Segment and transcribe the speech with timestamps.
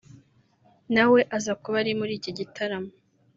[0.95, 2.91] nawe aza kuba ari muri iki gitaramo